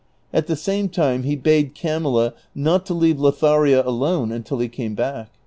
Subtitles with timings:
[0.33, 4.95] At the same time he i)ade Camilla not to leave Lotliario alone until he came
[4.95, 5.29] back.